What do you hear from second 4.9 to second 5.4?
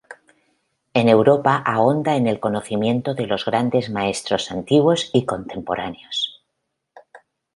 y